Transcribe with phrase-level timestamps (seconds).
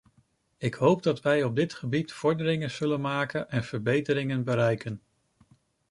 [0.57, 5.01] Ik hoop dat wij op dit gebied vorderingen zullen maken en verbeteringen bereiken.